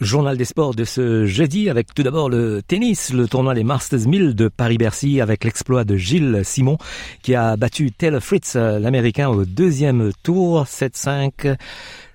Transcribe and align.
Journal 0.00 0.38
des 0.38 0.46
sports 0.46 0.74
de 0.74 0.84
ce 0.84 1.26
jeudi 1.26 1.68
avec 1.68 1.92
tout 1.92 2.02
d'abord 2.02 2.30
le 2.30 2.62
tennis, 2.62 3.12
le 3.12 3.28
tournoi 3.28 3.52
des 3.52 3.64
Masters 3.64 4.08
1000 4.08 4.34
de 4.34 4.48
Paris-Bercy 4.48 5.20
avec 5.20 5.44
l'exploit 5.44 5.84
de 5.84 5.96
Gilles 5.96 6.40
Simon 6.42 6.78
qui 7.22 7.34
a 7.34 7.56
battu 7.56 7.92
Taylor 7.92 8.22
Fritz, 8.22 8.56
l'américain, 8.56 9.28
au 9.28 9.44
deuxième 9.44 10.10
tour 10.22 10.64
7-5. 10.64 11.54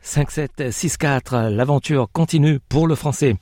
5-7, 0.03 0.69
6-4, 0.69 1.49
l'aventure 1.49 2.07
continue 2.11 2.59
pour 2.59 2.87
le 2.87 2.95
français. 2.95 3.35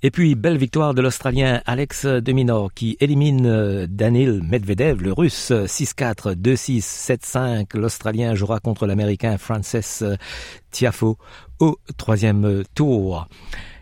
Et 0.00 0.12
puis, 0.12 0.36
belle 0.36 0.58
victoire 0.58 0.94
de 0.94 1.02
l'Australien 1.02 1.60
Alex 1.66 2.06
Deminor 2.06 2.72
qui 2.72 2.96
élimine 3.00 3.46
euh, 3.46 3.86
Danil 3.88 4.42
Medvedev, 4.44 5.02
le 5.02 5.12
Russe, 5.12 5.50
6-4, 5.50 6.36
2-6, 6.36 7.18
7-5. 7.18 7.76
L'Australien 7.76 8.36
jouera 8.36 8.60
contre 8.60 8.86
l'Américain 8.86 9.38
Frances 9.38 10.04
Tiafo 10.70 11.18
au 11.58 11.78
troisième 11.96 12.62
tour. 12.76 13.26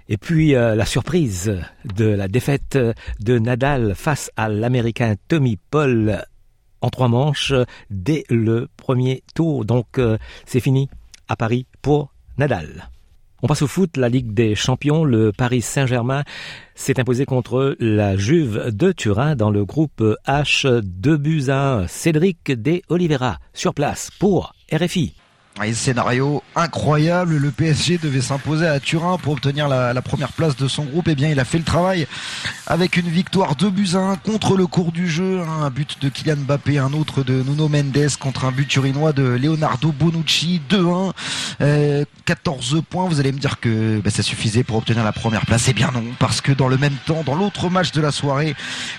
Et 0.09 0.17
puis 0.17 0.55
euh, 0.55 0.75
la 0.75 0.87
surprise 0.87 1.61
de 1.97 2.05
la 2.05 2.29
défaite 2.29 2.79
de 3.21 3.39
Nadal 3.39 3.95
face 3.95 4.31
à 4.37 4.49
l'Américain 4.49 5.15
Tommy 5.29 5.59
Paul 5.71 6.25
en 6.81 6.91
trois 6.91 7.09
manches 7.09 7.53
dès 7.91 8.25
le 8.31 8.69
premier 8.77 9.25
tour. 9.35 9.65
Donc 9.65 9.99
euh, 9.99 10.19
c'est 10.45 10.61
fini 10.61 10.89
à 11.29 11.37
Paris 11.37 11.67
pour 11.83 12.13
Nadal. 12.39 12.89
On 13.43 13.49
passe 13.49 13.63
au 13.63 13.67
foot, 13.67 13.97
la 13.97 14.09
Ligue 14.09 14.33
des 14.33 14.55
Champions. 14.55 15.05
Le 15.05 15.33
Paris 15.33 15.61
Saint-Germain 15.61 16.25
s'est 16.75 16.99
imposé 16.99 17.27
contre 17.27 17.77
la 17.81 18.17
Juve 18.17 18.71
de 18.71 18.93
Turin 18.93 19.37
dans 19.37 19.51
le 19.51 19.65
groupe 19.65 20.03
H 20.27 20.81
de 20.83 21.17
buts 21.17 21.51
Cédric 21.89 22.51
De 22.51 22.81
Oliveira 22.89 23.39
sur 23.53 23.75
place 23.75 24.11
pour 24.19 24.55
RFI. 24.73 25.15
Un 25.59 25.73
scénario 25.73 26.43
incroyable, 26.55 27.37
le 27.39 27.51
PSG 27.51 27.97
devait 27.97 28.21
s'imposer 28.21 28.67
à 28.67 28.79
Turin 28.79 29.17
pour 29.17 29.33
obtenir 29.33 29.69
la, 29.69 30.03
première 30.03 30.33
place 30.33 30.55
de 30.57 30.69
son 30.69 30.85
groupe. 30.85 31.09
Et 31.09 31.13
eh 31.13 31.15
bien, 31.15 31.31
il 31.31 31.41
a 31.41 31.47
fait 31.47 31.57
le 31.57 31.65
travail 31.65 32.07
avec 32.67 32.99
une 32.99 33.09
victoire 33.09 33.57
2 33.57 33.71
buts 33.71 33.95
1 33.95 34.17
contre 34.17 34.57
le 34.57 34.67
cours 34.67 34.93
du 34.93 35.09
jeu. 35.09 35.41
Hein. 35.41 35.65
Un 35.65 35.71
but 35.71 35.97
de 36.03 36.11
Kylian 36.11 36.37
Mbappé, 36.37 36.79
un 36.79 36.93
autre 36.93 37.23
de 37.23 37.43
Nuno 37.43 37.69
Mendes 37.69 38.17
contre 38.21 38.45
un 38.45 38.53
but 38.53 38.69
turinois 38.69 39.15
de 39.15 39.23
Leonardo 39.23 39.93
Bonucci. 39.93 40.61
2-1, 40.69 41.13
14 42.27 42.75
euh, 42.75 42.83
points. 42.83 43.09
Vous 43.09 43.21
allez 43.21 43.33
me 43.33 43.39
dire 43.39 43.61
que 43.61 44.01
bah, 44.01 44.11
ça 44.11 44.23
suffisait 44.23 44.65
pour 44.65 44.77
obtenir 44.77 45.03
la 45.05 45.13
première 45.13 45.47
place. 45.47 45.69
Eh 45.69 45.73
bien 45.73 45.91
non, 45.95 46.05
parce 46.19 46.41
que 46.41 46.53
dans 46.53 46.69
le 46.69 46.77
même 46.77 46.97
temps, 47.07 47.23
dans 47.25 47.35
l'autre 47.35 47.71
match 47.71 47.93
de 47.93 48.01
la 48.01 48.11
soirée, 48.11 48.55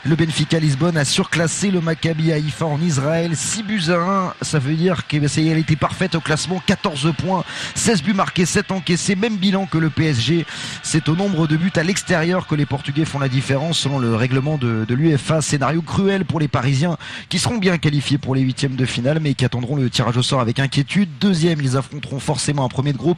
le 0.06 0.16
Benfica 0.16 0.59
Lisbonne 0.59 0.97
a 0.97 1.06
surclassé 1.06 1.70
le 1.70 1.81
Maccabi 1.81 2.31
Haïfa 2.31 2.66
en 2.66 2.81
Israël. 2.81 3.36
6 3.36 3.64
buts 3.64 3.83
à 3.89 3.98
1. 3.98 4.33
Ça 4.42 4.59
veut 4.59 4.75
dire 4.75 5.05
que 5.08 5.17
bah, 5.17 5.28
ça 5.28 5.42
y 5.42 5.50
est, 5.50 5.52
elle 5.52 5.58
était 5.59 5.75
parfaite 5.75 6.16
au 6.16 6.22
classement 6.22 6.61
14 6.66 7.14
points, 7.17 7.44
16 7.75 8.02
buts 8.02 8.14
marqués, 8.14 8.45
7 8.45 8.72
encaissés, 8.72 9.16
même 9.16 9.36
bilan 9.36 9.66
que 9.66 9.78
le 9.78 9.89
PSG. 9.89 10.45
C'est 10.81 11.09
au 11.09 11.16
nombre 11.16 11.48
de 11.48 11.58
buts 11.58 11.73
à 11.75 11.83
l'extérieur 11.83 12.48
que 12.48 12.55
les 12.55 12.66
Portugais 12.66 13.05
font 13.05 13.20
la 13.20 13.30
différence 13.30 13.80
selon 13.80 14.00
le 14.00 14.16
règlement 14.16 14.58
de, 14.58 14.86
l'UFA. 14.89 15.42
Scénario 15.42 15.81
cruel 15.81 16.23
pour 16.23 16.39
les 16.39 16.48
Parisiens 16.48 16.98
qui 17.30 17.39
seront 17.39 17.58
bien 17.58 17.78
qualifiés 17.78 18.17
pour 18.17 18.36
les 18.36 18.42
huitièmes 18.42 18.75
de 18.75 18.86
finale 18.86 19.20
mais 19.22 19.33
qui 19.33 19.44
attendront 19.44 19.75
le 19.75 19.89
tirage 19.89 20.16
au 20.16 20.23
sort 20.23 20.39
avec 20.39 20.59
inquiétude. 20.59 21.09
Deuxième, 21.20 21.59
ils 21.61 21.75
affronteront 21.75 22.20
forcément 22.20 22.64
un 22.64 22.70
premier 22.70 22.94
de 22.94 22.98
groupe. 22.98 23.17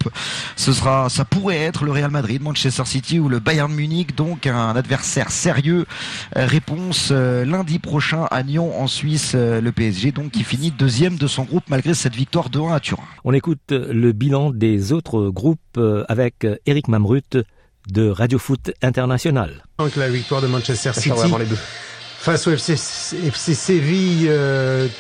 Ce 0.56 0.74
sera, 0.74 1.10
ça 1.10 1.26
pourrait 1.26 1.58
être 1.58 1.86
le 1.86 1.92
Real 1.92 2.12
Madrid, 2.12 2.42
Manchester 2.42 2.86
City 2.86 3.20
ou 3.20 3.30
le 3.30 3.40
Bayern 3.40 3.74
Munich, 3.74 4.16
donc 4.16 4.48
un 4.48 4.76
adversaire 4.76 5.32
sérieux. 5.32 5.86
Euh, 6.36 6.46
réponse 6.46 7.10
euh, 7.12 7.46
lundi 7.46 7.80
prochain 7.80 8.28
à 8.32 8.44
Nyon 8.44 8.80
en 8.80 8.88
Suisse, 8.88 9.34
euh, 9.36 9.62
le 9.62 9.72
PSG 9.72 10.12
donc 10.12 10.32
qui 10.32 10.44
finit 10.44 10.72
deuxième 10.72 11.16
de 11.16 11.28
son 11.28 11.44
groupe 11.44 11.64
malgré 11.70 11.94
cette 11.94 12.16
victoire 12.16 12.50
de 12.50 12.60
1 12.60 12.74
à 12.74 12.80
Turin. 12.80 13.04
On 13.24 13.34
écoute 13.34 13.60
le 13.72 14.12
bilan 14.12 14.52
des 14.52 14.92
autres 14.94 15.30
groupes 15.30 15.80
avec 16.08 16.46
Eric 16.66 16.88
Mamrut 16.88 17.38
de 17.88 18.10
Radio 18.10 18.40
Foot 18.40 18.72
International. 18.82 19.64
Donc 19.78 19.96
la 19.96 20.10
victoire 20.10 20.42
de 20.42 20.48
Manchester 20.48 20.94
City 20.94 21.12
face 22.20 22.48
au 22.48 22.52
FC, 22.52 22.76
Séville, 23.56 24.30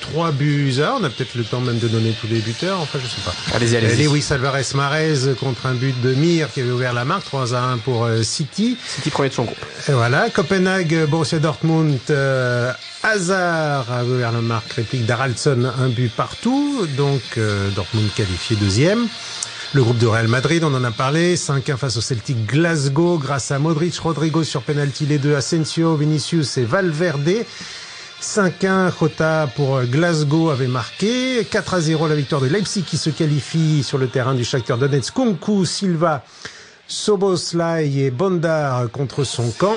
3 0.01 0.27
euh, 0.27 0.31
buts 0.31 0.73
à. 0.81 0.95
On 0.99 1.03
a 1.03 1.09
peut-être 1.09 1.35
le 1.35 1.43
temps 1.43 1.59
même 1.59 1.79
de 1.79 1.87
donner 1.87 2.13
tous 2.19 2.27
les 2.27 2.39
buteurs. 2.39 2.79
Enfin, 2.79 2.99
je 3.01 3.07
sais 3.07 3.21
pas. 3.21 3.33
Allez-y, 3.55 3.77
allez-y. 3.77 4.03
Lewis 4.03 4.25
Alvarez 4.31 4.63
Marez 4.73 5.35
contre 5.39 5.65
un 5.65 5.73
but 5.73 5.99
de 6.01 6.13
Mir 6.13 6.51
qui 6.51 6.61
avait 6.61 6.71
ouvert 6.71 6.93
la 6.93 7.05
marque. 7.05 7.25
3 7.25 7.55
à 7.55 7.61
1 7.61 7.77
pour 7.79 8.05
euh, 8.05 8.23
City. 8.23 8.77
City 8.85 9.09
premier 9.09 9.29
de 9.29 9.33
son 9.33 9.43
groupe. 9.43 9.57
Et 9.87 9.91
voilà. 9.91 10.29
Copenhague, 10.29 11.05
Borussia 11.07 11.39
Dortmund, 11.39 11.99
Hazard 13.03 13.91
a 13.91 14.03
ouvert 14.03 14.31
la 14.31 14.41
marque 14.41 14.73
réplique 14.73 15.05
d'Aralson, 15.05 15.71
un 15.79 15.87
but 15.87 16.11
partout, 16.11 16.85
donc 16.97 17.21
euh, 17.37 17.69
Dortmund 17.71 18.09
qualifié 18.13 18.57
deuxième. 18.57 19.07
Le 19.75 19.83
groupe 19.83 19.99
de 19.99 20.07
Real 20.07 20.27
Madrid, 20.27 20.63
on 20.63 20.73
en 20.73 20.83
a 20.83 20.89
parlé, 20.89 21.35
5-1 21.35 21.77
face 21.77 21.95
au 21.95 22.01
Celtic 22.01 22.43
Glasgow, 22.47 23.19
grâce 23.19 23.51
à 23.51 23.59
Modric, 23.59 23.95
Rodrigo 23.99 24.43
sur 24.43 24.63
penalty, 24.63 25.05
les 25.05 25.19
deux, 25.19 25.35
Asensio, 25.35 25.95
Vinicius 25.95 26.57
et 26.57 26.65
Valverde. 26.65 27.45
5-1, 28.19 28.91
Jota 28.99 29.47
pour 29.55 29.83
Glasgow 29.83 30.49
avait 30.49 30.67
marqué. 30.67 31.43
4-0 31.43 32.09
la 32.09 32.15
victoire 32.15 32.41
de 32.41 32.47
Leipzig 32.47 32.81
qui 32.81 32.97
se 32.97 33.11
qualifie 33.11 33.83
sur 33.83 33.99
le 33.99 34.07
terrain 34.07 34.33
du 34.33 34.43
Shakhtar 34.43 34.79
Donetsk. 34.79 35.13
Kunku, 35.13 35.65
Silva, 35.65 36.23
Soboslai 36.87 37.91
et 37.95 38.09
Bondar 38.09 38.89
contre 38.89 39.23
son 39.23 39.51
camp. 39.51 39.75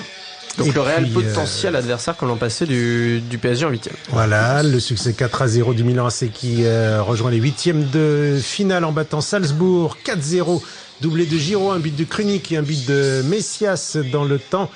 Donc 0.58 0.74
le 0.74 0.80
réel 0.80 1.10
potentiel 1.10 1.74
euh, 1.74 1.78
adversaire 1.78 2.16
que 2.16 2.24
l'on 2.24 2.36
passait 2.36 2.66
du, 2.66 3.20
du 3.20 3.38
PSG 3.38 3.64
en 3.64 3.70
huitième. 3.70 3.94
Voilà, 4.10 4.62
le 4.62 4.80
succès 4.80 5.12
4 5.12 5.42
à 5.42 5.48
0 5.48 5.74
du 5.74 5.84
Milan 5.84 6.06
AC 6.06 6.30
qui 6.32 6.64
euh, 6.64 7.02
rejoint 7.02 7.30
les 7.30 7.38
huitièmes 7.38 7.88
de 7.90 8.38
finale 8.42 8.84
en 8.84 8.92
battant 8.92 9.20
Salzbourg 9.20 9.96
4-0, 10.04 10.62
doublé 11.00 11.26
de 11.26 11.38
Giro, 11.38 11.70
un 11.70 11.78
but 11.78 11.94
de 11.96 12.04
Krunik 12.04 12.52
et 12.52 12.58
un 12.58 12.62
but 12.62 12.86
de 12.86 13.22
Messias 13.24 13.96
dans 14.12 14.24
le 14.24 14.38
temps 14.38 14.70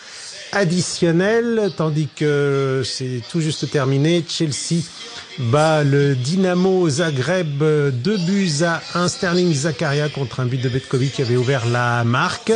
additionnel, 0.53 1.71
tandis 1.77 2.09
que 2.15 2.83
c'est 2.85 3.21
tout 3.31 3.41
juste 3.41 3.71
terminé. 3.71 4.25
Chelsea 4.27 4.83
bat 5.39 5.85
le 5.85 6.15
Dynamo 6.15 6.89
Zagreb 6.89 7.59
2 7.59 8.17
buts 8.19 8.63
à 8.65 8.81
1 8.95 9.09
Sterling 9.09 9.53
Zakaria 9.53 10.09
contre 10.09 10.41
un 10.41 10.47
but 10.47 10.61
de 10.61 10.69
Betkovic 10.69 11.13
qui 11.13 11.23
avait 11.23 11.37
ouvert 11.37 11.67
la 11.67 12.05
marque. 12.05 12.53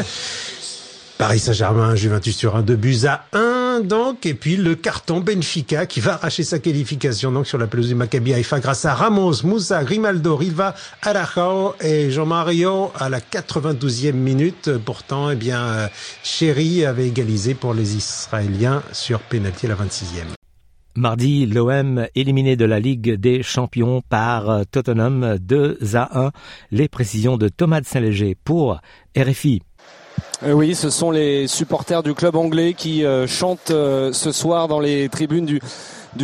Paris 1.21 1.39
Saint-Germain, 1.39 1.97
Juventus 1.97 2.35
sur 2.35 2.57
un, 2.57 2.63
2 2.63 2.77
buts 2.77 3.01
à 3.05 3.27
1 3.35 3.81
donc, 3.81 4.25
et 4.25 4.33
puis 4.33 4.57
le 4.57 4.75
carton 4.75 5.21
Benfica 5.21 5.85
qui 5.85 6.01
va 6.01 6.15
arracher 6.15 6.45
sa 6.45 6.59
qualification 6.59 7.31
donc 7.31 7.47
sur 7.47 7.59
la 7.59 7.67
pelouse 7.67 7.89
du 7.89 7.95
Maccabi 7.95 8.33
Haïfa 8.33 8.59
grâce 8.59 8.87
à 8.87 8.95
Ramos, 8.95 9.45
Moussa, 9.45 9.85
Grimaldo, 9.85 10.35
Riva, 10.35 10.75
Arajao 11.03 11.75
et 11.79 12.11
Jean-Mario 12.11 12.91
à 12.99 13.11
la 13.11 13.21
92e 13.21 14.15
minute. 14.15 14.71
Pourtant, 14.83 15.29
eh 15.29 15.37
bien, 15.37 15.91
Chéri 16.23 16.87
avait 16.87 17.09
égalisé 17.09 17.53
pour 17.53 17.75
les 17.75 17.97
Israéliens 17.97 18.83
sur 18.93 19.21
pénalty 19.21 19.67
à 19.67 19.69
la 19.69 19.75
26e. 19.75 20.25
Mardi, 20.97 21.45
l'OM 21.45 22.07
éliminé 22.15 22.57
de 22.57 22.65
la 22.65 22.81
Ligue 22.81 23.15
des 23.17 23.43
Champions 23.43 24.01
par 24.09 24.63
Tottenham 24.71 25.37
2 25.39 25.81
à 25.93 26.19
1. 26.19 26.31
Les 26.71 26.89
précisions 26.89 27.37
de 27.37 27.49
Thomas 27.49 27.83
de 27.83 27.87
Saint-Léger 27.87 28.39
pour 28.43 28.81
RFI. 29.15 29.61
Euh, 30.43 30.53
oui, 30.53 30.75
ce 30.75 30.89
sont 30.89 31.11
les 31.11 31.47
supporters 31.47 32.03
du 32.03 32.15
club 32.15 32.35
anglais 32.35 32.73
qui 32.73 33.05
euh, 33.05 33.27
chantent 33.27 33.71
euh, 33.71 34.11
ce 34.15 34.33
soir 34.33 34.69
dans 34.69 34.81
les 34.81 35.11
tribunes 35.11 35.45
du, 35.45 35.61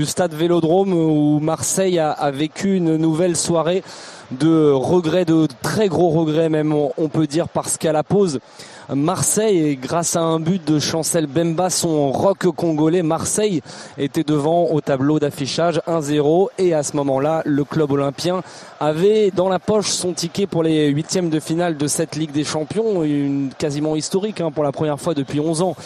stade 0.06 0.32
Vélodrome 0.32 0.94
où 0.94 1.38
Marseille 1.38 1.98
a 1.98 2.30
vécu 2.30 2.76
une 2.76 2.96
nouvelle 2.96 3.36
soirée 3.36 3.82
de 4.30 4.70
regrets, 4.70 5.26
de 5.26 5.46
très 5.62 5.88
gros 5.88 6.08
regrets 6.08 6.48
même, 6.48 6.72
on 6.72 7.08
peut 7.08 7.26
dire, 7.26 7.48
parce 7.48 7.76
qu'à 7.76 7.92
la 7.92 8.02
pause, 8.02 8.40
Marseille, 8.94 9.76
grâce 9.76 10.14
à 10.14 10.20
un 10.20 10.38
but 10.38 10.64
de 10.64 10.78
Chancel 10.78 11.26
Bemba, 11.26 11.70
son 11.70 12.12
rock 12.12 12.46
congolais, 12.54 13.02
Marseille 13.02 13.60
était 13.98 14.22
devant 14.22 14.66
au 14.70 14.80
tableau 14.80 15.18
d'affichage 15.18 15.80
1-0 15.88 16.48
et 16.58 16.72
à 16.72 16.84
ce 16.84 16.94
moment-là, 16.96 17.42
le 17.44 17.64
club 17.64 17.90
olympien 17.90 18.42
avait 18.78 19.32
dans 19.32 19.48
la 19.48 19.58
poche 19.58 19.88
son 19.88 20.12
ticket 20.12 20.46
pour 20.46 20.62
les 20.62 20.88
huitièmes 20.88 21.30
de 21.30 21.40
finale 21.40 21.76
de 21.76 21.86
cette 21.88 22.14
Ligue 22.14 22.30
des 22.30 22.44
Champions, 22.44 23.02
une 23.02 23.50
quasiment 23.58 23.96
historique 23.96 24.40
hein, 24.40 24.52
pour 24.52 24.62
la 24.62 24.72
première 24.72 25.00
fois 25.00 25.14
depuis 25.14 25.40
11 25.40 25.62
ans. 25.62 25.76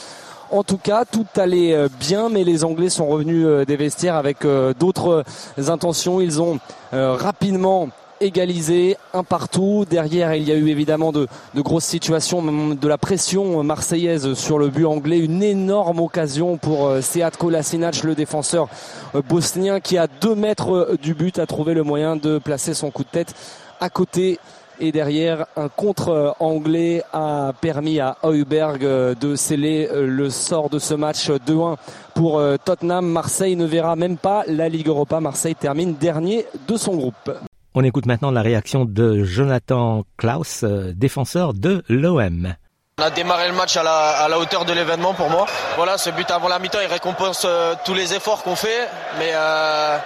En 0.51 0.65
tout 0.65 0.79
cas, 0.79 1.05
tout 1.05 1.27
allait 1.37 1.73
euh, 1.73 1.89
bien, 2.01 2.29
mais 2.29 2.43
les 2.43 2.65
Anglais 2.65 2.89
sont 2.89 3.07
revenus 3.07 3.47
euh, 3.47 3.65
des 3.65 3.77
vestiaires 3.77 4.17
avec 4.17 4.45
euh, 4.45 4.75
d'autres 4.79 5.25
intentions. 5.69 6.21
Ils 6.21 6.43
ont 6.43 6.59
rapidement 6.93 7.89
égalisé, 8.21 8.97
un 9.15 9.25
partout. 9.25 9.85
Derrière, 9.89 10.35
il 10.35 10.45
y 10.45 10.53
a 10.53 10.55
eu 10.55 10.69
évidemment 10.69 11.13
de, 11.13 11.27
grosses 11.57 11.85
situations, 11.85 12.43
de 12.75 12.89
la 12.89 12.99
pression 12.99 13.63
marseillaise 13.65 14.35
sur 14.35 14.59
le 14.59 14.69
but 14.69 14.85
anglais. 14.85 15.19
Une 15.19 15.43
énorme 15.43 16.01
occasion 16.01 16.57
pour 16.57 16.87
euh, 16.87 17.01
Seat 17.01 17.37
Kolasinac, 17.37 18.03
le 18.05 18.15
défenseur 18.15 18.69
euh, 19.15 19.23
bosnien, 19.23 19.81
qui 19.81 19.97
à 19.99 20.07
deux 20.07 20.35
mètres 20.35 20.73
euh, 20.73 20.97
du 21.01 21.15
but 21.15 21.39
a 21.39 21.47
trouvé 21.47 21.75
le 21.75 21.83
moyen 21.83 22.17
de 22.17 22.39
placer 22.39 22.75
son 22.75 22.91
coup 22.91 23.05
de 23.05 23.09
tête 23.09 23.35
à 23.81 23.89
côté 23.89 24.39
Et 24.79 24.93
derrière, 24.93 25.47
un 25.57 25.69
contre 25.69 26.35
anglais 26.39 27.03
a 27.13 27.53
permis 27.61 28.01
à 28.01 28.17
Heuberg 28.25 28.81
de 28.81 29.35
sceller 29.35 29.89
le 29.93 30.29
sort 30.31 30.69
de 30.69 30.79
ce 30.79 30.95
match 30.95 31.31
2-1 31.31 31.77
pour 32.15 32.43
Tottenham. 32.65 33.07
Marseille 33.07 33.57
ne 33.57 33.65
verra 33.65 33.97
même 33.97 34.19
pas 34.19 34.43
la 34.47 34.69
Ligue 34.69 34.89
Europa. 34.89 35.21
Marseille 35.21 35.55
termine 35.55 35.95
dernier 35.95 36.47
de 36.69 36.77
son 36.77 36.95
groupe. 36.97 37.31
On 37.75 37.85
écoute 37.85 38.07
maintenant 38.07 38.33
la 38.33 38.43
réaction 38.43 38.85
de 38.85 39.23
Jonathan 39.23 40.03
Klaus, 40.17 40.65
défenseur 40.65 41.55
de 41.55 41.85
l'OM. 41.89 42.55
On 43.01 43.03
a 43.03 43.11
démarré 43.11 43.49
le 43.49 43.55
match 43.55 43.77
à 43.79 43.83
la, 43.83 44.39
hauteur 44.39 44.67
de 44.67 44.73
l'événement 44.75 45.15
pour 45.15 45.31
moi. 45.31 45.47
Voilà, 45.77 45.97
ce 45.97 46.11
but 46.11 46.31
avant 46.31 46.49
la 46.49 46.59
mi-temps, 46.59 46.81
il 46.83 46.93
récompense 46.93 47.45
euh, 47.47 47.75
tous 47.85 47.95
les 47.95 48.13
efforts 48.13 48.43
qu'on 48.43 48.57
fait. 48.57 48.89
Mais 49.19 49.31
euh, 49.33 49.97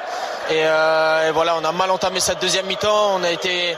euh, 0.52 1.28
et, 1.28 1.32
voilà, 1.32 1.56
on 1.56 1.64
a 1.64 1.72
mal 1.72 1.90
entamé 1.90 2.20
cette 2.20 2.40
deuxième 2.40 2.66
mi-temps. 2.66 3.16
On 3.16 3.24
a 3.24 3.30
été 3.30 3.76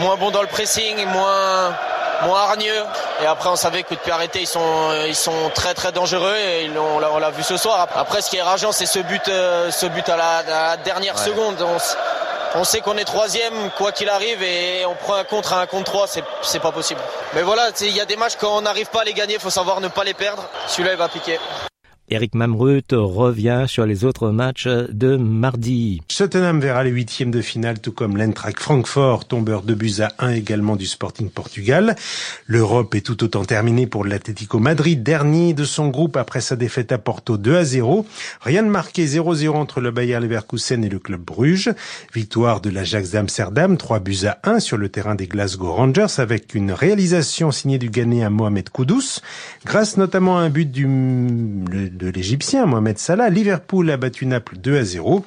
moins 0.00 0.16
bon 0.16 0.30
dans 0.30 0.42
le 0.42 0.48
pressing, 0.48 1.06
moins 1.06 1.72
moins 2.24 2.40
hargneux. 2.42 2.84
Et 3.22 3.26
après, 3.26 3.48
on 3.48 3.56
savait 3.56 3.84
que 3.84 3.94
de 3.94 4.00
pied 4.00 4.12
arrêté, 4.12 4.40
ils 4.40 4.46
sont 4.46 4.92
ils 5.06 5.14
sont 5.14 5.50
très 5.54 5.72
très 5.72 5.92
dangereux. 5.92 6.36
Et 6.36 6.70
on 6.76 7.18
l'a 7.18 7.30
vu 7.30 7.42
ce 7.42 7.56
soir. 7.56 7.88
Après, 7.94 8.20
ce 8.20 8.28
qui 8.28 8.36
est 8.36 8.42
rageant, 8.42 8.72
c'est 8.72 8.84
ce 8.84 8.98
but 8.98 9.22
ce 9.24 9.86
but 9.86 10.06
à 10.10 10.16
la, 10.16 10.76
dernière 10.76 11.18
seconde. 11.18 11.62
On 11.62 11.78
sait 12.64 12.80
qu'on 12.80 12.96
est 12.98 13.04
troisième, 13.04 13.70
quoi 13.78 13.92
qu'il 13.92 14.08
arrive, 14.08 14.42
et 14.42 14.84
on 14.86 14.94
prend 14.94 15.14
un 15.14 15.24
contre 15.24 15.54
à 15.54 15.60
un 15.60 15.66
contre 15.66 15.90
trois, 15.90 16.06
c'est 16.06 16.60
pas 16.60 16.72
possible. 16.72 17.00
Mais 17.34 17.42
voilà, 17.42 17.70
il 17.80 17.96
y 17.96 18.00
a 18.00 18.04
des 18.04 18.16
matchs 18.16 18.36
quand 18.38 18.56
on 18.56 18.60
n'arrive 18.60 18.90
pas 18.90 19.00
à 19.00 19.04
les 19.04 19.14
gagner, 19.14 19.34
il 19.34 19.40
faut 19.40 19.50
savoir 19.50 19.80
ne 19.80 19.88
pas 19.88 20.04
les 20.04 20.14
perdre. 20.14 20.44
Celui-là, 20.66 20.92
il 20.92 20.98
va 20.98 21.08
piquer. 21.08 21.38
Eric 22.08 22.34
Mamrut 22.34 22.92
revient 22.92 23.64
sur 23.68 23.86
les 23.86 24.04
autres 24.04 24.30
matchs 24.30 24.66
de 24.66 25.16
mardi. 25.16 26.02
Tottenham 26.08 26.60
verra 26.60 26.84
les 26.84 26.90
huitièmes 26.90 27.30
de 27.30 27.40
finale, 27.40 27.80
tout 27.80 27.92
comme 27.92 28.16
l'Eintracht 28.16 28.58
Francfort, 28.58 29.26
tombeur 29.26 29.62
de 29.62 29.72
buts 29.72 30.00
à 30.00 30.12
1 30.18 30.32
également 30.32 30.76
du 30.76 30.86
Sporting 30.86 31.30
Portugal. 31.30 31.96
L'Europe 32.46 32.94
est 32.94 33.00
tout 33.00 33.24
autant 33.24 33.44
terminée 33.44 33.86
pour 33.86 34.04
l'Atlético 34.04 34.58
Madrid, 34.58 35.02
dernier 35.02 35.54
de 35.54 35.64
son 35.64 35.88
groupe 35.88 36.16
après 36.16 36.40
sa 36.40 36.56
défaite 36.56 36.92
à 36.92 36.98
Porto 36.98 37.38
2 37.38 37.56
à 37.56 37.64
0. 37.64 38.04
Rien 38.42 38.62
de 38.62 38.68
marqué 38.68 39.06
0-0 39.06 39.50
entre 39.50 39.80
le 39.80 39.90
Bayer 39.90 40.20
Leverkusen 40.20 40.84
et 40.84 40.88
le 40.88 40.98
club 40.98 41.22
Bruges. 41.22 41.70
Victoire 42.12 42.60
de 42.60 42.68
l'Ajax 42.68 43.10
d'Amsterdam, 43.10 43.76
3 43.76 44.00
buts 44.00 44.26
à 44.26 44.38
1 44.42 44.60
sur 44.60 44.76
le 44.76 44.88
terrain 44.88 45.14
des 45.14 45.26
Glasgow 45.26 45.72
Rangers 45.72 46.18
avec 46.18 46.54
une 46.54 46.72
réalisation 46.72 47.50
signée 47.52 47.78
du 47.78 47.90
Ghanéen 47.90 48.30
Mohamed 48.30 48.68
Koudous, 48.68 49.20
grâce 49.64 49.96
notamment 49.96 50.38
à 50.38 50.42
un 50.42 50.50
but 50.50 50.70
du, 50.70 50.86
de 52.02 52.10
l'Égyptien 52.10 52.66
Mohamed 52.66 52.98
Salah. 52.98 53.30
Liverpool 53.30 53.88
a 53.88 53.96
battu 53.96 54.26
Naples 54.26 54.56
2 54.58 54.76
à 54.76 54.82
0. 54.82 55.24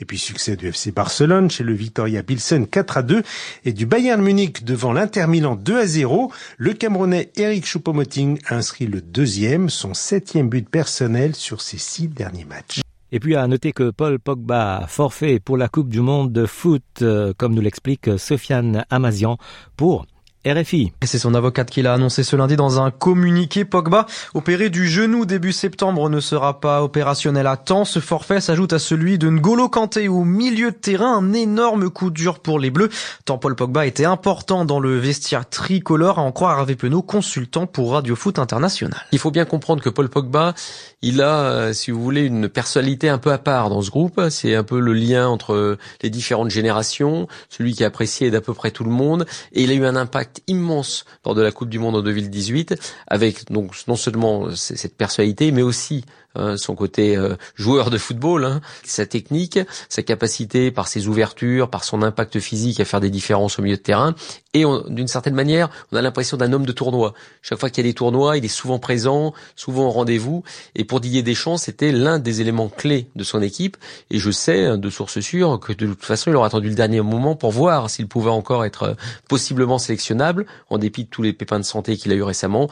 Et 0.00 0.06
puis 0.06 0.16
succès 0.16 0.56
du 0.56 0.68
FC 0.68 0.90
Barcelone 0.90 1.50
chez 1.50 1.62
le 1.62 1.74
Victoria 1.74 2.22
Pilsen 2.22 2.66
4 2.66 2.96
à 2.96 3.02
2 3.02 3.22
et 3.66 3.72
du 3.74 3.84
Bayern 3.84 4.22
Munich 4.22 4.64
devant 4.64 4.94
l'Inter 4.94 5.26
Milan 5.26 5.56
2 5.56 5.78
à 5.78 5.86
0. 5.86 6.32
Le 6.56 6.72
Camerounais 6.72 7.30
Eric 7.36 7.66
Choupo-Moting 7.66 8.38
a 8.46 8.56
inscrit 8.56 8.86
le 8.86 9.02
deuxième, 9.02 9.68
son 9.68 9.92
septième 9.92 10.48
but 10.48 10.66
personnel 10.66 11.34
sur 11.34 11.60
ses 11.60 11.78
six 11.78 12.08
derniers 12.08 12.46
matchs. 12.46 12.80
Et 13.12 13.20
puis 13.20 13.36
à 13.36 13.46
noter 13.46 13.72
que 13.72 13.90
Paul 13.90 14.18
Pogba 14.18 14.86
forfait 14.88 15.38
pour 15.38 15.58
la 15.58 15.68
Coupe 15.68 15.90
du 15.90 16.00
Monde 16.00 16.32
de 16.32 16.46
foot, 16.46 16.82
euh, 17.02 17.34
comme 17.36 17.54
nous 17.54 17.62
l'explique 17.62 18.18
Sofiane 18.18 18.86
Amazian, 18.88 19.36
pour 19.76 20.06
RFI. 20.46 20.92
Et 21.02 21.06
c'est 21.06 21.18
son 21.18 21.34
avocate 21.34 21.70
qui 21.70 21.82
l'a 21.82 21.94
annoncé 21.94 22.22
ce 22.22 22.36
lundi 22.36 22.56
dans 22.56 22.80
un 22.80 22.90
communiqué. 22.90 23.64
Pogba, 23.64 24.06
opéré 24.34 24.70
du 24.70 24.88
genou 24.88 25.26
début 25.26 25.52
septembre, 25.52 26.08
ne 26.08 26.20
sera 26.20 26.60
pas 26.60 26.82
opérationnel 26.82 27.46
à 27.46 27.56
temps. 27.56 27.84
Ce 27.84 27.98
forfait 27.98 28.40
s'ajoute 28.40 28.72
à 28.72 28.78
celui 28.78 29.18
de 29.18 29.28
N'Golo 29.28 29.68
Kanté 29.68 30.08
au 30.08 30.24
milieu 30.24 30.70
de 30.70 30.76
terrain. 30.76 31.16
Un 31.16 31.32
énorme 31.32 31.90
coup 31.90 32.10
dur 32.10 32.38
pour 32.38 32.58
les 32.58 32.70
Bleus. 32.70 32.90
Tant 33.24 33.38
Paul 33.38 33.56
Pogba 33.56 33.86
était 33.86 34.04
important 34.04 34.64
dans 34.64 34.80
le 34.80 34.98
vestiaire 34.98 35.48
tricolore, 35.48 36.18
à 36.18 36.22
en 36.22 36.32
croire 36.32 36.58
Hervé 36.58 36.76
Penaud, 36.76 37.02
consultant 37.02 37.66
pour 37.66 37.92
Radio 37.92 38.14
Foot 38.14 38.38
International. 38.38 39.00
Il 39.12 39.18
faut 39.18 39.30
bien 39.30 39.44
comprendre 39.44 39.82
que 39.82 39.90
Paul 39.90 40.08
Pogba, 40.08 40.54
il 41.02 41.22
a, 41.22 41.40
euh, 41.40 41.72
si 41.72 41.90
vous 41.90 42.02
voulez, 42.02 42.22
une 42.22 42.48
personnalité 42.48 43.08
un 43.08 43.18
peu 43.18 43.32
à 43.32 43.38
part 43.38 43.68
dans 43.68 43.82
ce 43.82 43.90
groupe. 43.90 44.20
C'est 44.30 44.54
un 44.54 44.64
peu 44.64 44.78
le 44.78 44.92
lien 44.92 45.28
entre 45.28 45.76
les 46.02 46.10
différentes 46.10 46.50
générations, 46.50 47.26
celui 47.48 47.74
qui 47.74 47.82
est 47.82 47.86
apprécié 47.86 48.30
d'à 48.30 48.40
peu 48.40 48.54
près 48.54 48.70
tout 48.70 48.84
le 48.84 48.90
monde. 48.90 49.26
Et 49.52 49.64
il 49.64 49.70
a 49.70 49.74
eu 49.74 49.84
un 49.84 49.96
impact 49.96 50.35
immense 50.46 51.04
lors 51.24 51.34
de 51.34 51.42
la 51.42 51.52
Coupe 51.52 51.68
du 51.68 51.78
Monde 51.78 51.96
en 51.96 52.02
2018, 52.02 52.76
avec 53.06 53.50
donc 53.50 53.72
non 53.88 53.96
seulement 53.96 54.54
cette 54.54 54.96
personnalité, 54.96 55.52
mais 55.52 55.62
aussi 55.62 56.04
euh, 56.38 56.56
son 56.56 56.74
côté 56.74 57.16
euh, 57.16 57.34
joueur 57.54 57.90
de 57.90 57.98
football, 57.98 58.44
hein, 58.44 58.60
sa 58.84 59.06
technique, 59.06 59.58
sa 59.88 60.02
capacité 60.02 60.70
par 60.70 60.86
ses 60.88 61.08
ouvertures, 61.08 61.70
par 61.70 61.84
son 61.84 62.02
impact 62.02 62.40
physique 62.40 62.80
à 62.80 62.84
faire 62.84 63.00
des 63.00 63.10
différences 63.10 63.58
au 63.58 63.62
milieu 63.62 63.76
de 63.76 63.82
terrain. 63.82 64.14
Et 64.52 64.64
d'une 64.88 65.08
certaine 65.08 65.34
manière, 65.34 65.68
on 65.92 65.96
a 65.96 66.02
l'impression 66.02 66.38
d'un 66.38 66.50
homme 66.54 66.64
de 66.64 66.72
tournoi. 66.72 67.12
Chaque 67.42 67.58
fois 67.58 67.68
qu'il 67.68 67.84
y 67.84 67.88
a 67.88 67.90
des 67.90 67.94
tournois, 67.94 68.38
il 68.38 68.44
est 68.44 68.48
souvent 68.48 68.78
présent, 68.78 69.34
souvent 69.54 69.88
au 69.88 69.90
rendez-vous. 69.90 70.44
Et 70.74 70.84
pour 70.84 71.00
Didier 71.00 71.22
Deschamps, 71.22 71.58
c'était 71.58 71.92
l'un 71.92 72.18
des 72.18 72.40
éléments 72.40 72.70
clés 72.70 73.10
de 73.16 73.22
son 73.22 73.42
équipe. 73.42 73.76
Et 74.10 74.18
je 74.18 74.30
sais, 74.30 74.64
hein, 74.64 74.78
de 74.78 74.88
source 74.88 75.20
sûre, 75.20 75.60
que 75.60 75.74
de 75.74 75.86
toute 75.86 76.04
façon, 76.04 76.30
il 76.30 76.36
aura 76.36 76.46
attendu 76.46 76.70
le 76.70 76.74
dernier 76.74 77.02
moment 77.02 77.36
pour 77.36 77.50
voir 77.50 77.90
s'il 77.90 78.08
pouvait 78.08 78.30
encore 78.30 78.64
être 78.64 78.82
euh, 78.84 78.94
possiblement 79.28 79.78
sélectionnable, 80.16 80.46
en 80.70 80.78
dépit 80.78 81.04
de 81.04 81.10
tous 81.10 81.22
les 81.22 81.32
pépins 81.32 81.58
de 81.58 81.64
santé 81.64 81.96
qu'il 81.96 82.12
a 82.12 82.14
eu 82.14 82.22
récemment. 82.22 82.68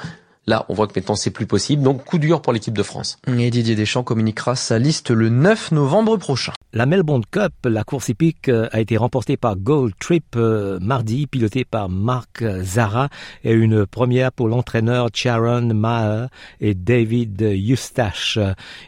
Là, 0.46 0.66
on 0.68 0.74
voit 0.74 0.86
que 0.86 0.92
maintenant 0.94 1.14
c'est 1.14 1.30
plus 1.30 1.46
possible. 1.46 1.82
Donc 1.82 2.04
coup 2.04 2.18
dur 2.18 2.42
pour 2.42 2.52
l'équipe 2.52 2.76
de 2.76 2.82
France. 2.82 3.16
Et 3.26 3.50
Didier 3.50 3.74
Deschamps 3.74 4.02
communiquera 4.02 4.56
sa 4.56 4.78
liste 4.78 5.10
le 5.10 5.30
9 5.30 5.72
novembre 5.72 6.18
prochain. 6.18 6.52
La 6.74 6.84
Melbourne 6.84 7.24
Cup, 7.30 7.54
la 7.64 7.82
course 7.82 8.10
épique, 8.10 8.50
euh, 8.50 8.68
a 8.70 8.80
été 8.80 8.98
remportée 8.98 9.38
par 9.38 9.56
Gold 9.56 9.94
Trip 9.98 10.36
euh, 10.36 10.78
mardi, 10.80 11.26
pilotée 11.26 11.64
par 11.64 11.88
Marc 11.88 12.44
Zara, 12.60 13.08
et 13.42 13.52
une 13.52 13.86
première 13.86 14.32
pour 14.32 14.48
l'entraîneur 14.48 15.08
Sharon 15.14 15.72
Maher 15.72 16.28
et 16.60 16.74
David 16.74 17.40
Eustache. 17.40 18.38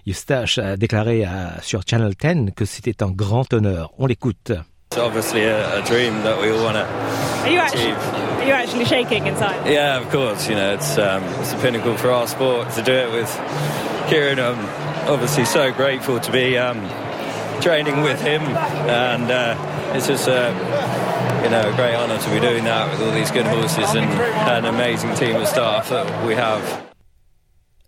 Eustache 0.07 0.59
a 0.59 0.77
déclaré 0.77 1.25
sur 1.63 1.81
Channel 1.89 2.13
10 2.21 2.53
que 2.55 2.67
c'était 2.67 3.03
un 3.03 3.11
grand 3.11 3.51
honneur. 3.55 3.95
On 3.97 4.07
l'écoute. 4.07 4.53
It's 4.97 5.05
obviously 5.05 5.45
a, 5.45 5.83
a 5.83 5.85
dream 5.85 6.15
that 6.23 6.41
we 6.41 6.51
all 6.51 6.65
want 6.65 6.77
to 6.79 6.87
Are 6.87 7.51
you 7.51 7.59
actually, 7.59 7.93
are 7.93 8.47
you 8.47 8.53
actually 8.53 8.87
shaking 8.87 9.27
inside? 9.27 9.71
Yeah, 9.71 10.01
of 10.01 10.09
course. 10.09 10.49
You 10.49 10.55
know, 10.55 10.73
it's 10.73 10.97
um, 10.97 11.23
it's 11.23 11.53
a 11.53 11.59
pinnacle 11.59 11.99
for 11.99 12.11
our 12.11 12.27
sport 12.27 12.71
to 12.71 12.83
do 12.83 12.93
it 12.93 13.13
with 13.13 13.29
Kieran. 14.09 14.41
I'm 14.41 14.59
obviously 15.07 15.45
so 15.45 15.71
grateful 15.71 16.19
to 16.19 16.33
be 16.33 16.57
um, 16.57 16.81
training 17.61 18.01
with 18.01 18.23
him, 18.23 18.41
and 18.41 19.31
uh, 19.31 19.93
it's 19.95 20.07
just 20.07 20.29
a 20.29 20.49
you 21.45 21.51
know 21.51 21.71
a 21.71 21.77
great 21.77 21.95
honour 21.95 22.17
to 22.17 22.31
be 22.31 22.41
doing 22.41 22.65
that 22.65 22.91
with 22.91 23.07
all 23.07 23.13
these 23.13 23.31
good 23.31 23.45
horses 23.45 23.95
and 23.95 24.11
an 24.49 24.65
amazing 24.65 25.15
team 25.15 25.37
of 25.37 25.47
staff 25.47 25.91
that 25.91 26.27
we 26.27 26.35
have. 26.35 26.86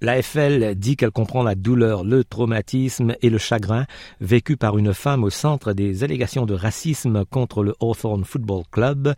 L'AFL 0.00 0.76
dit 0.76 0.96
qu'elle 0.96 1.10
comprend 1.10 1.42
la 1.42 1.56
douleur, 1.56 2.04
le 2.04 2.22
traumatisme 2.22 3.16
et 3.20 3.30
le 3.30 3.38
chagrin 3.38 3.86
vécu 4.20 4.56
par 4.56 4.78
une 4.78 4.94
femme 4.94 5.24
au 5.24 5.30
centre 5.30 5.72
des 5.72 6.04
allégations 6.04 6.46
de 6.46 6.54
racisme 6.54 7.24
contre 7.24 7.64
le 7.64 7.74
Hawthorne 7.80 8.24
Football 8.24 8.62
Club, 8.70 9.14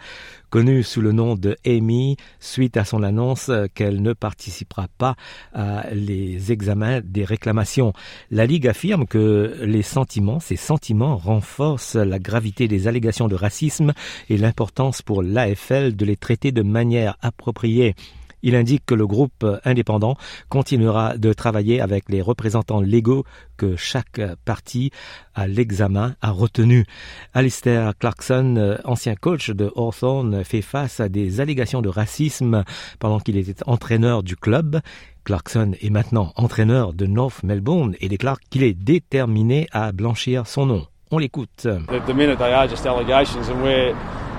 connue 0.48 0.82
sous 0.82 1.02
le 1.02 1.12
nom 1.12 1.34
de 1.34 1.56
Amy, 1.66 2.16
suite 2.40 2.78
à 2.78 2.84
son 2.84 3.02
annonce 3.02 3.50
qu'elle 3.74 4.00
ne 4.00 4.14
participera 4.14 4.88
pas 4.96 5.16
à 5.52 5.92
les 5.92 6.50
examens 6.50 7.00
des 7.04 7.24
réclamations. 7.24 7.92
La 8.30 8.46
Ligue 8.46 8.66
affirme 8.66 9.06
que 9.06 9.58
les 9.62 9.82
sentiments, 9.82 10.40
ces 10.40 10.56
sentiments 10.56 11.16
renforcent 11.16 11.96
la 11.96 12.18
gravité 12.18 12.68
des 12.68 12.88
allégations 12.88 13.28
de 13.28 13.34
racisme 13.34 13.92
et 14.28 14.38
l'importance 14.38 15.02
pour 15.02 15.22
l'AFL 15.22 15.94
de 15.94 16.04
les 16.04 16.16
traiter 16.16 16.52
de 16.52 16.62
manière 16.62 17.16
appropriée. 17.20 17.94
Il 18.42 18.54
indique 18.54 18.84
que 18.86 18.94
le 18.94 19.06
groupe 19.06 19.46
indépendant 19.64 20.16
continuera 20.48 21.16
de 21.16 21.32
travailler 21.32 21.80
avec 21.80 22.08
les 22.08 22.22
représentants 22.22 22.80
légaux 22.80 23.24
que 23.56 23.76
chaque 23.76 24.20
partie 24.44 24.90
à 25.34 25.46
l'examen 25.46 26.14
a 26.22 26.30
retenu. 26.30 26.86
Alistair 27.34 27.92
Clarkson, 27.98 28.78
ancien 28.84 29.14
coach 29.14 29.50
de 29.50 29.70
Hawthorne, 29.76 30.44
fait 30.44 30.62
face 30.62 31.00
à 31.00 31.08
des 31.08 31.40
allégations 31.40 31.82
de 31.82 31.88
racisme 31.88 32.64
pendant 32.98 33.20
qu'il 33.20 33.36
était 33.36 33.62
entraîneur 33.66 34.22
du 34.22 34.36
club. 34.36 34.80
Clarkson 35.24 35.72
est 35.80 35.90
maintenant 35.90 36.32
entraîneur 36.36 36.92
de 36.92 37.06
North 37.06 37.42
Melbourne 37.42 37.94
et 38.00 38.08
déclare 38.08 38.40
qu'il 38.40 38.62
est 38.62 38.74
déterminé 38.74 39.68
à 39.72 39.92
blanchir 39.92 40.46
son 40.46 40.66
nom. 40.66 40.86
On 41.10 41.18
l'écoute. 41.18 41.66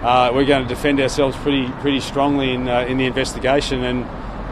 Uh, 0.01 0.31
we're 0.33 0.45
going 0.45 0.63
to 0.63 0.69
defend 0.69 0.99
ourselves 0.99 1.37
pretty 1.37 1.69
pretty 1.81 1.99
strongly 1.99 2.53
in 2.53 2.67
uh, 2.67 2.81
in 2.81 2.97
the 2.97 3.05
investigation. 3.05 3.83
And 3.83 4.05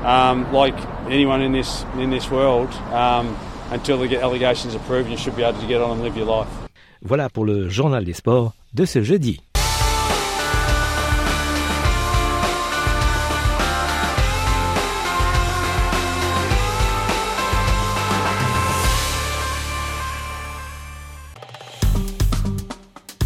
um, 0.05 0.51
like 0.53 0.75
anyone 1.09 1.41
in 1.41 1.51
this 1.51 1.85
in 1.97 2.09
this 2.09 2.29
world, 2.29 2.71
um, 2.93 3.35
until 3.71 3.97
the 3.97 4.17
allegations 4.21 4.75
are 4.75 4.83
proven, 4.87 5.11
you 5.11 5.17
should 5.17 5.35
be 5.35 5.43
able 5.43 5.59
to 5.59 5.67
get 5.67 5.81
on 5.81 5.91
and 5.91 6.01
live 6.01 6.15
your 6.17 6.27
life. 6.27 6.49
Voilà 7.01 7.29
pour 7.29 7.45
le 7.45 7.69
journal 7.69 8.03
des 8.03 8.13
sports 8.13 8.53
de 8.73 8.85
ce 8.85 9.01
jeudi. 9.03 9.41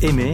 Aimez, 0.03 0.34